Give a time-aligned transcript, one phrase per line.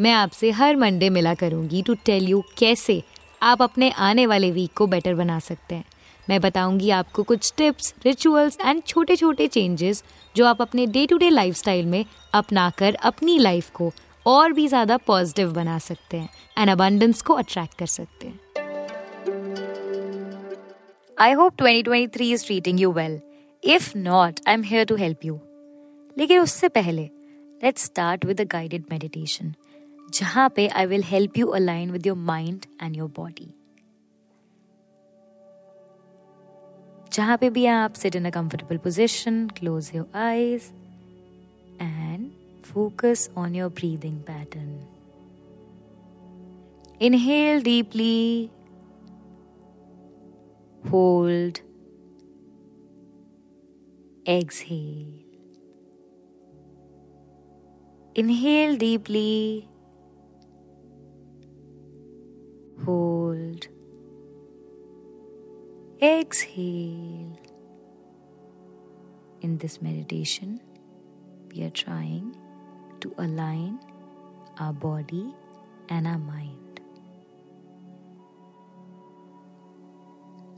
[0.00, 3.02] मैं आपसे हर मंडे मिला करूँगी टू टेल यू कैसे
[3.42, 5.84] आप अपने आने वाले वीक को बेटर बना सकते हैं।
[6.28, 10.04] मैं बताऊँगी आपको कुछ टिप्स रिचुअल्स एंड छोटे छोटे चेंजेस
[10.36, 12.04] जो आप अपने डे टू डे लाइफ में
[12.34, 13.92] अपनाकर अपनी लाइफ को
[14.26, 16.28] और भी ज़्यादा पॉजिटिव बना सकते हैं
[16.58, 18.40] एंड अबंडेंस को अट्रैक्ट कर सकते हैं।
[21.20, 23.20] I hope 2023 is treating you well
[23.64, 25.40] if not I am here to help you
[26.18, 27.10] लेकिन उससे पहले
[27.64, 29.54] let's start with a guided meditation
[30.13, 33.49] जहां पे I will help you align with your mind and your body
[37.13, 40.71] जहां पे भी आप sit in a comfortable position close your eyes
[41.81, 42.29] and
[42.63, 44.79] focus on your breathing pattern
[47.01, 48.49] inhale deeply
[50.91, 51.57] hold
[54.25, 55.21] exhale
[58.15, 59.67] Inhale deeply.
[62.84, 63.68] Hold.
[66.00, 67.38] Exhale.
[69.42, 70.60] In this meditation,
[71.50, 72.36] we are trying
[73.00, 73.78] to align
[74.58, 75.34] our body
[75.90, 76.80] and our mind.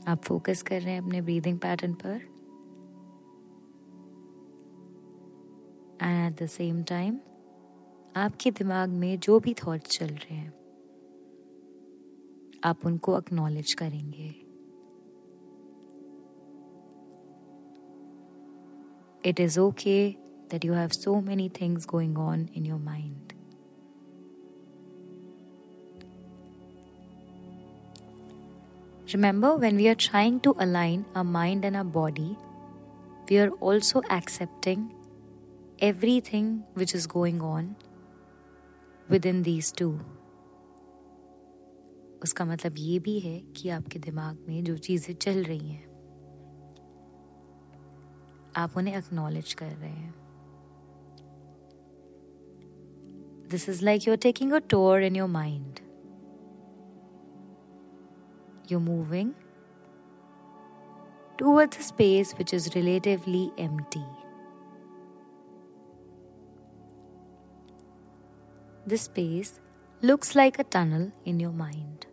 [0.07, 2.15] आप focus कर रहे हैं अपने breathing pattern पर
[6.01, 7.19] and at the same time
[8.15, 10.62] आपके दिमाग में जो भी थॉट्स चल रहे हैं
[12.63, 14.33] आप उनको अक्नॉलेज करेंगे।
[19.25, 19.97] It is okay
[20.51, 23.33] that you have so many things going on in your mind
[29.13, 32.29] remember when we are trying to align a mind and a body
[33.29, 34.87] we are also accepting
[36.33, 37.75] everything which is going on
[39.25, 39.89] within these two
[42.23, 45.85] उसका मतलब ये भी है कि आपके दिमाग में जो चीज़ें चल रही हैं,
[48.57, 50.13] आप उन्हें एक्नॉलेज कर रहे हैं।
[53.49, 55.79] This is like you taking a tour in your mind
[58.71, 59.31] you moving
[61.39, 63.43] towards space which is relatively
[63.95, 64.03] empty
[68.89, 69.59] this space
[70.01, 72.05] looks like a tunnel in your mind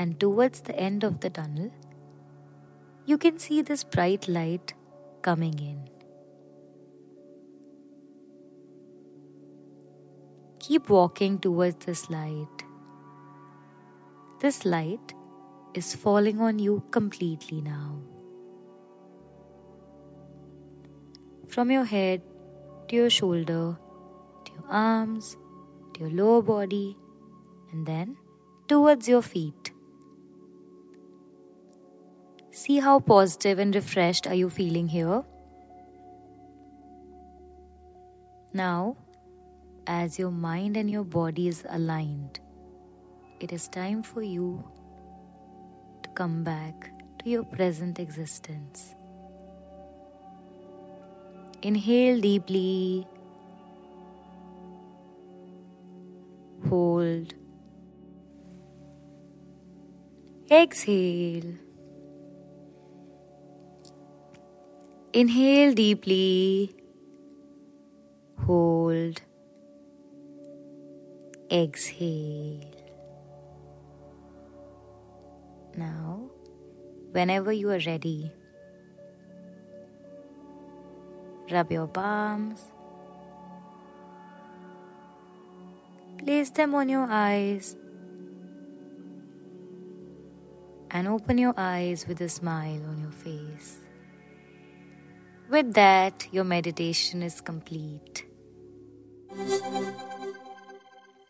[0.00, 1.72] And towards the end of the tunnel,
[3.04, 4.72] you can see this bright light
[5.22, 5.88] coming in.
[10.60, 12.62] Keep walking towards this light.
[14.38, 15.14] This light
[15.74, 18.00] is falling on you completely now.
[21.48, 22.22] From your head
[22.88, 23.76] to your shoulder,
[24.44, 25.36] to your arms,
[25.94, 26.96] to your lower body,
[27.72, 28.16] and then
[28.68, 29.57] towards your feet.
[32.58, 35.22] See how positive and refreshed are you feeling here?
[38.52, 38.96] Now,
[39.86, 42.40] as your mind and your body is aligned,
[43.38, 44.64] it is time for you
[46.02, 48.96] to come back to your present existence.
[51.62, 53.06] Inhale deeply.
[56.68, 57.34] Hold.
[60.50, 61.67] Exhale.
[65.18, 66.76] Inhale deeply.
[68.46, 69.20] Hold.
[71.50, 72.60] Exhale.
[75.76, 76.30] Now,
[77.10, 78.30] whenever you are ready,
[81.50, 82.60] Rub your palms.
[86.18, 87.74] Place them on your eyes.
[90.90, 93.87] And open your eyes with a smile on your face.
[95.48, 98.26] With that, your meditation is complete.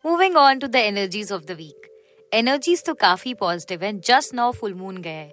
[0.04, 1.84] Moving on to the energies of the week.
[2.32, 5.30] Energies तो काफ़ी positive हैं just now full moon है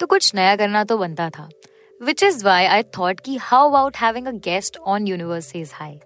[0.00, 1.48] तो कुछ नया करना तो बनता था
[2.00, 5.98] which is why I thought की how about having a guest on universe says hi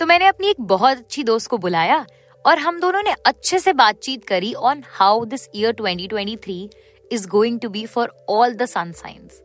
[0.00, 2.04] तो मैंने अपनी एक बहुत अच्छी दोस्त को बुलाया
[2.44, 6.68] और हम दोनों ने अच्छे से बातचीत करी on how this year 2023
[7.10, 9.42] is going to be for all the sun signs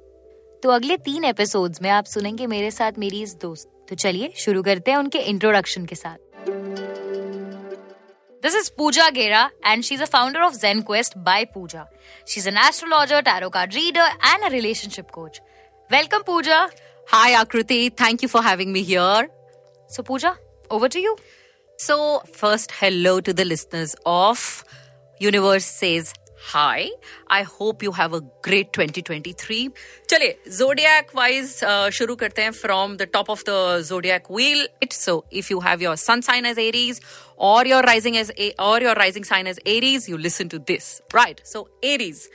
[0.63, 4.61] तो अगले तीन एपिसोड्स में आप सुनेंगे मेरे साथ मेरी इस दोस्त तो चलिए शुरू
[4.63, 6.25] करते हैं उनके इंट्रोडक्शन के साथ
[8.45, 9.39] This is Pooja Gera,
[9.69, 11.81] and she's a founder of Zen Quest by Pooja.
[12.33, 15.39] She's an astrologer, tarot card reader, and a relationship coach.
[15.95, 16.59] Welcome, Pooja.
[17.13, 17.79] Hi, Akriti.
[18.03, 19.27] Thank you for having me here.
[19.87, 20.31] So, Pooja,
[20.77, 21.15] over to you.
[21.87, 21.97] So,
[22.43, 24.45] first, hello to the listeners of
[25.19, 26.13] Universe Says
[26.46, 26.90] Hi.
[27.30, 29.68] I hope you have a great 2023.
[30.10, 33.58] चलिए zodiac wise uh, शुरू करते हैं from the top of the
[33.90, 34.66] zodiac wheel.
[34.86, 37.00] It's so if you have your sun sign as Aries
[37.36, 41.00] or your rising as A- or your rising sign as Aries, you listen to this.
[41.14, 41.40] Right.
[41.44, 42.28] So Aries,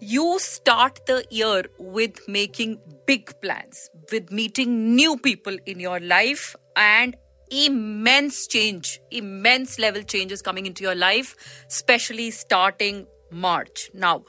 [0.00, 6.54] you start the year with making big plans, with meeting new people in your life
[6.76, 7.16] and
[7.50, 11.34] immense change, immense level changes coming into your life,
[11.68, 13.91] especially starting March.
[13.93, 14.23] Now,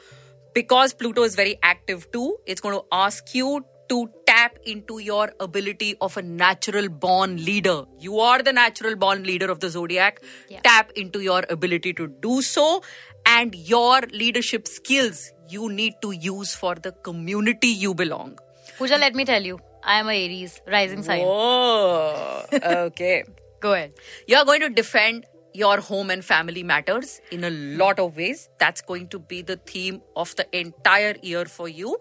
[0.55, 5.33] because Pluto is very active too, it's going to ask you to tap into your
[5.39, 7.85] ability of a natural born leader.
[8.01, 10.21] You are the natural born leader of the zodiac.
[10.49, 10.61] Yeah.
[10.61, 12.83] Tap into your ability to do so
[13.25, 18.39] and your leadership skills you need to use for the community you belong.
[18.79, 21.23] Pooja, let me tell you, I am a Aries rising sign.
[21.25, 23.25] Oh, okay.
[23.61, 23.93] Go ahead.
[24.27, 28.50] You're going to defend your home and family matters in a lot of ways.
[28.60, 31.98] That's going to be the theme of the entire year for you.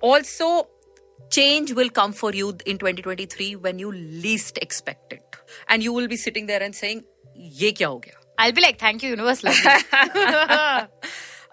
[0.00, 0.68] Also,
[1.30, 5.36] change will come for you in 2023 when you least expect it.
[5.68, 7.04] And you will be sitting there and saying,
[7.34, 8.14] Ye kya ho gaya?
[8.38, 9.42] I'll be like, thank you, universe.
[9.44, 9.70] Love you.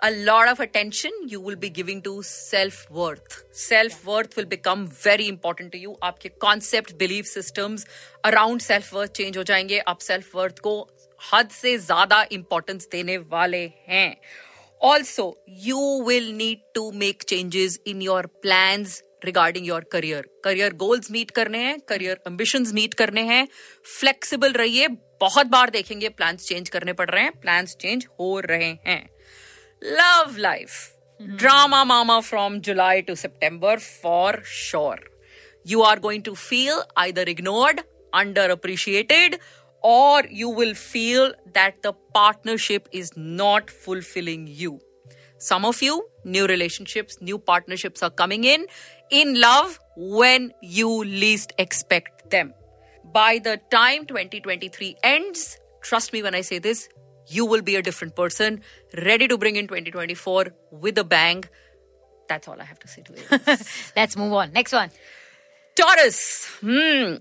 [0.03, 3.43] a lot of attention you will be giving to self worth.
[3.51, 5.95] Self worth will become very important to you.
[6.03, 7.85] आपके concept, belief systems
[8.25, 9.79] around self worth change हो जाएंगे.
[9.87, 10.75] आप self worth को
[11.20, 14.16] हद से ज़्यादा importance देने वाले हैं।
[14.80, 15.26] Also
[15.60, 18.86] you will need to make changes in your plan
[19.24, 23.46] regarding your career career goals meet करने हैं करियर एम्बिशन मीट करने हैं।
[23.98, 24.88] फ्लेक्सिबल रहिए,
[25.20, 29.02] बहुत बार देखेंगे प्लान चेंज करने पड़ रहे हैं प्लान चेंज हो रहे हैं।
[29.82, 30.70] Love life
[31.20, 35.00] drama mama from July to September for sure
[35.66, 37.80] you are going to feel either ignored
[38.50, 39.36] underappreciated
[39.90, 44.80] or you will feel that the partnership is not fulfilling you.
[45.38, 45.94] Some of you,
[46.24, 48.66] new relationships, new partnerships are coming in
[49.10, 52.52] in love when you least expect them.
[53.14, 56.90] By the time 2023 ends, trust me when I say this,
[57.26, 58.60] you will be a different person,
[59.06, 61.44] ready to bring in 2024 with a bang.
[62.28, 63.66] That's all I have to say to it.
[63.96, 64.52] Let's move on.
[64.52, 64.90] Next one.
[65.78, 66.46] Taurus.
[66.60, 67.14] Hmm.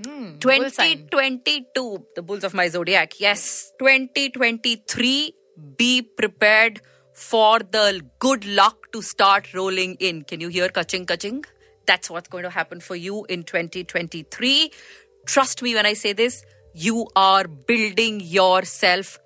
[0.69, 1.07] sign.
[1.09, 2.05] 2022.
[2.15, 3.19] The bulls of my zodiac.
[3.19, 3.71] Yes.
[3.77, 5.33] 2023.
[5.77, 6.81] Be prepared
[7.13, 10.23] for the good luck to start rolling in.
[10.23, 11.45] Can you hear kaching kaching?
[11.85, 14.71] That's what's going to happen for you in 2023.
[15.27, 16.43] Trust me when I say this.
[16.73, 19.19] You are building yourself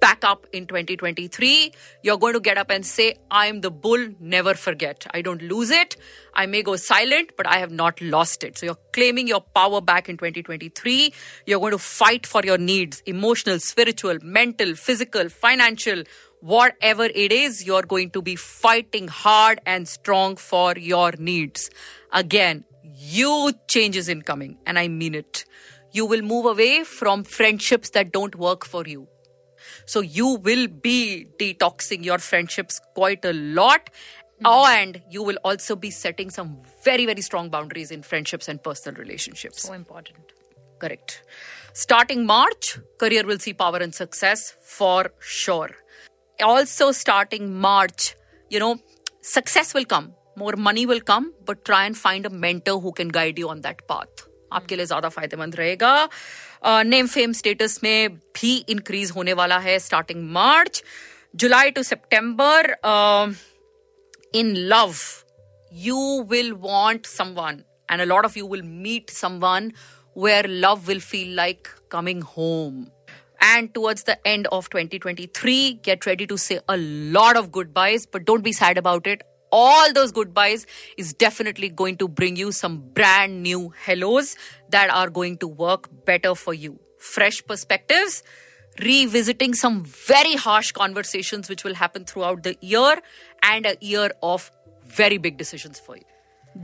[0.00, 1.72] back up in 2023.
[2.02, 5.06] You're going to get up and say, I'm the bull, never forget.
[5.12, 5.96] I don't lose it.
[6.34, 8.58] I may go silent, but I have not lost it.
[8.58, 11.12] So you're claiming your power back in 2023.
[11.46, 16.02] You're going to fight for your needs emotional, spiritual, mental, physical, financial.
[16.40, 21.68] Whatever it is, you're going to be fighting hard and strong for your needs.
[22.12, 25.44] Again, huge changes incoming, and I mean it.
[25.90, 29.08] You will move away from friendships that don't work for you.
[29.88, 33.88] So you will be detoxing your friendships quite a lot.
[34.40, 34.46] Hmm.
[34.46, 39.00] And you will also be setting some very, very strong boundaries in friendships and personal
[39.00, 39.62] relationships.
[39.62, 40.18] So important.
[40.78, 41.22] Correct.
[41.72, 45.70] Starting March, career will see power and success for sure.
[46.42, 48.14] Also, starting March,
[48.50, 48.78] you know,
[49.22, 53.08] success will come, more money will come, but try and find a mentor who can
[53.08, 54.27] guide you on that path.
[54.52, 56.08] आपके लिए ज़्यादा फ़ायदेमंद रहेगा।
[56.64, 60.82] Name fame status में भी increase होने वाला है starting March
[61.36, 62.70] July to September
[64.34, 64.94] in love
[65.72, 67.06] you will want
[67.38, 69.10] someone and a lot of you will meet
[69.42, 69.72] someone
[70.16, 72.86] where love will feel like coming home
[73.42, 76.74] and towards the end of twenty twenty three get ready to say a
[77.16, 81.96] lot of goodbyes but don't be sad about it All those goodbyes is definitely going
[81.98, 84.36] to bring you some brand new hellos
[84.70, 86.78] that are going to work better for you.
[86.98, 88.22] Fresh perspectives,
[88.80, 92.96] revisiting some very harsh conversations which will happen throughout the year
[93.42, 94.50] and a year of
[94.86, 96.02] very big decisions for you.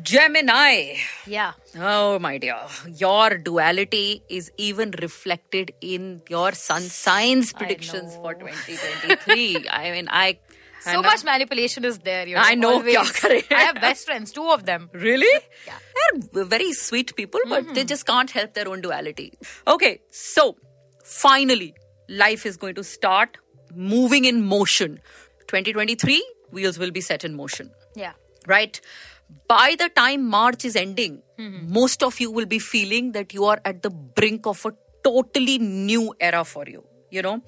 [0.03, 0.95] Gemini.
[1.27, 1.53] Yeah.
[1.79, 2.59] Oh, my dear.
[2.97, 9.69] Your duality is even reflected in your sun signs predictions for 2023.
[9.69, 10.39] I mean, I.
[10.85, 12.27] So Hannah, much manipulation is there.
[12.29, 12.97] You know, I know, always.
[13.25, 14.91] I have best friends, two of them.
[14.93, 15.41] Really?
[15.67, 15.79] Yeah.
[16.33, 17.87] They're very sweet people, but they mm-hmm.
[17.87, 19.33] just can't help their own duality.
[19.67, 20.57] Okay, so
[21.03, 21.75] finally,
[22.09, 23.39] life is going to start
[23.75, 25.01] moving in motion.
[25.47, 28.13] 2023, wheels will be set in motion Yeah.
[28.47, 28.79] right?
[29.49, 31.73] By the time March is ending, mm-hmm.
[31.73, 34.73] most of you will be feeling that you are at the brink of a
[35.03, 36.85] totally new era for you.
[37.11, 37.43] You know,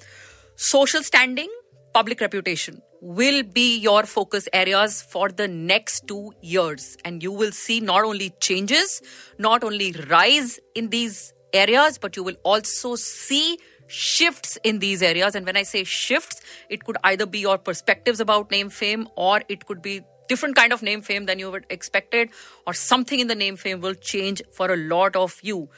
[0.57, 1.51] social standing,
[1.97, 6.95] public reputation will be your focus areas for the next two years.
[7.07, 9.01] And you will see not only changes,
[9.39, 15.35] not only rise in these areas, but you will also see shifts in these areas.
[15.35, 19.41] And when I say shifts, it could either be your perspectives about name fame or
[19.49, 22.29] it could be different kind of name fame than you would expected
[22.67, 25.69] or something in the name fame will change for a lot of you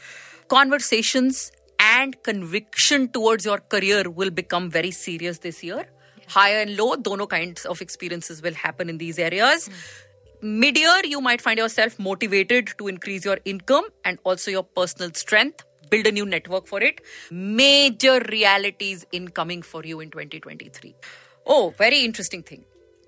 [0.48, 5.86] conversations and conviction towards your career will become very serious this year
[6.28, 9.68] Higher and low, dono kinds of experiences will happen in these areas.
[9.68, 9.74] Mm.
[10.40, 15.12] Mid year, you might find yourself motivated to increase your income and also your personal
[15.12, 17.00] strength, build a new network for it.
[17.30, 20.94] Major realities incoming for you in 2023.
[21.46, 22.64] Oh, very interesting thing.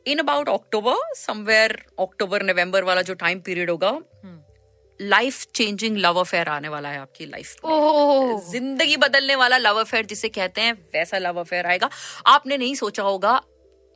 [0.07, 4.03] In about October, somewhere October, November wala jo time period hoga.
[4.23, 4.39] Hmm.
[5.01, 8.51] Life changing love affair आने वाला है आपकी life Oh.
[8.51, 11.91] ज़िंदगी बदलने वाला love affair जिसे कहते हैं वैसा लव अफेयर आएगा।
[12.27, 13.43] आपने नहीं सोचा होगा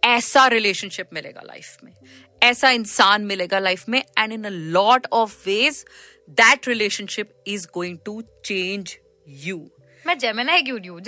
[0.04, 1.92] ऐसा रिलेशनशिप मिलेगा लाइफ में।
[2.42, 5.84] ऐसा इंसान मिलेगा लाइफ में and in a lot of ways
[6.30, 9.70] that relationship is going to change you
[10.06, 11.00] मैं Gemini क्यों हूँ?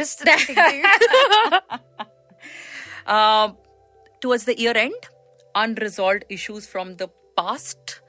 [3.09, 3.53] Uh,
[4.21, 5.07] towards the year end,
[5.55, 8.01] unresolved issues from the past,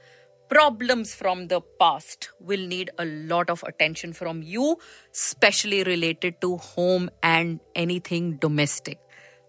[0.50, 4.78] problems from the past will need a lot of attention from you,
[5.14, 9.00] especially related to home and anything domestic.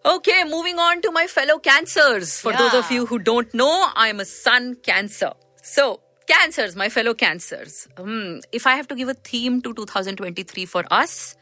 [0.05, 2.41] Okay, moving on to my fellow cancers.
[2.41, 5.33] For those of you who don't know, I'm a sun cancer.
[5.63, 7.89] So, cancers, my fellow cancers.
[7.99, 11.37] Hmm, if I have to give a theme to 2023 for us,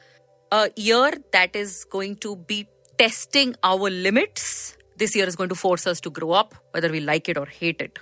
[0.50, 2.66] a year that is going to be
[2.98, 4.76] testing our limits.
[4.96, 7.46] This year is going to force us to grow up, whether we like it or
[7.46, 7.98] hate it.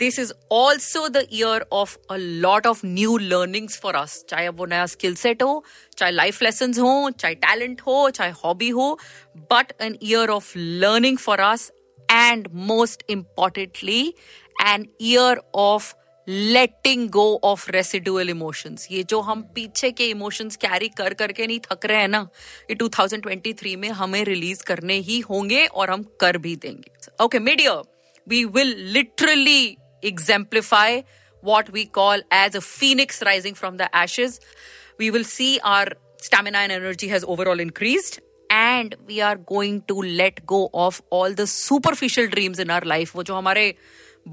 [0.00, 4.58] This is also the year of a lot of new learnings for us चाहे अब
[4.58, 5.64] वो नया skill set हो,
[5.98, 8.98] चाहे life lesson हो, चाहे talent हो, चाहे हॉबी हो
[9.52, 11.70] but an year of learning for us
[12.10, 14.02] and most importantly
[14.66, 15.92] an year of
[16.28, 21.58] letting go of residual emotions ये जो हम पीछे के इमोशंस कैरी कर करके नहीं
[21.60, 22.26] थक रहे हैं ना,
[22.70, 27.72] ये 2023 में हमें रिलीज़ करने ही होंगे और हम कर भी देंगे। Okay media
[28.26, 31.01] we will literally exemplify
[31.43, 34.39] what we call as a phoenix rising from the ashes
[34.99, 35.87] we will see our
[36.27, 41.33] stamina and energy has overall increased and we are going to let go of all
[41.33, 43.73] the superficial dreams in our life वो जो हमारे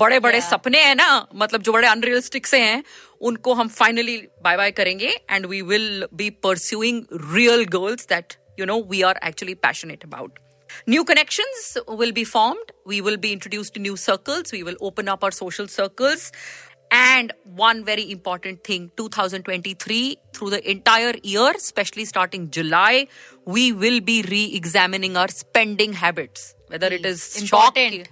[0.03, 1.09] बड़े बड़े सपने हैं ना
[1.43, 2.83] मतलब जो बड़े अनरियलिस्टिक से हैं
[3.31, 7.03] उनको हम फाइनली बाय बाय करेंगे and we will be pursuing
[7.35, 10.39] real goals that you know we are actually passionate about
[10.86, 12.72] New connections will be formed.
[12.86, 14.52] We will be introduced to new circles.
[14.52, 16.32] We will open up our social circles.
[16.90, 23.08] And one very important thing 2023, through the entire year, especially starting July,
[23.46, 26.56] we will be re examining our spending habits.
[26.68, 28.10] Whether it is shock, Important.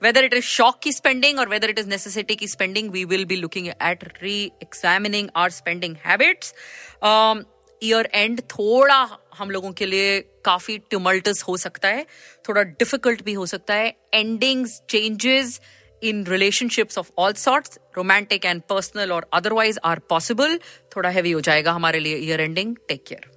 [0.00, 3.68] whether it is shock spending or whether it is necessity spending, we will be looking
[3.80, 6.52] at re-examining our spending habits.
[7.00, 7.46] Um,
[7.82, 12.06] year end थोड़ा हम लोगों के लिए काफ़ी ट्यूमल्टस हो सकता है,
[12.48, 15.60] थोड़ा डिफ़िकल्ट भी हो सकता है। Endings changes
[16.02, 20.58] in relationships of all sorts romantic and personal और अदरवाइज़ आर पॉसिबल
[20.96, 23.30] थोड़ा हैवी हो जाएगा हमारे लिए ईयर एंडिंग टेक केयर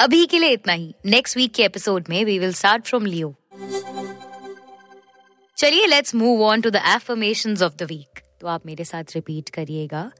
[0.00, 3.34] अभी के लिए इतना ही। नेक्स्ट वीक के एपिसोड में we will start from Leo
[5.58, 9.48] चलिए let's move on to the affirmations of the week तो आप मेरे साथ रिपीट
[9.48, 10.10] करिएगा।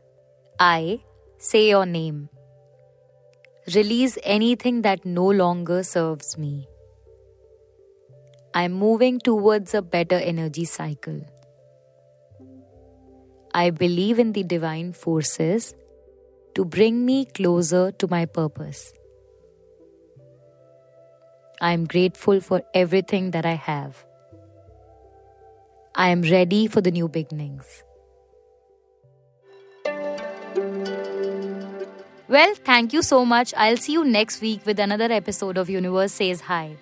[0.57, 0.99] I
[1.43, 2.27] say your name
[3.75, 6.67] Release anything that no longer serves me.
[8.55, 11.21] I'm moving towards a better energy cycle.
[13.53, 15.75] I believe in the divine forces
[16.55, 18.95] to bring me closer to my purpose.
[21.61, 24.03] I am grateful for everything that I have.
[25.95, 27.83] I am ready for the new beginnings.
[32.28, 33.54] Well, thank you so much.
[33.58, 36.76] I'll see you next week with another episode of Universe Says Hi.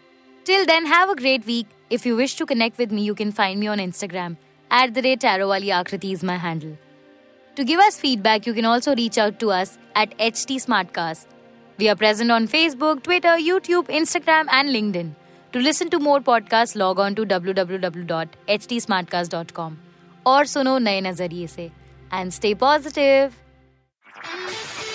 [0.43, 1.67] Till then, have a great week.
[1.89, 4.37] If you wish to connect with me, you can find me on Instagram.
[4.69, 6.77] At the rate Tarot Wali Akriti is my handle.
[7.55, 11.25] To give us feedback, you can also reach out to us at HT Smartcast.
[11.77, 15.15] We are present on Facebook, Twitter, YouTube, Instagram, and LinkedIn.
[15.53, 19.77] To listen to more podcasts, log on to www.htsmartcast.com
[20.25, 21.69] और सुनो नए नजरिए से
[22.13, 23.33] and stay positive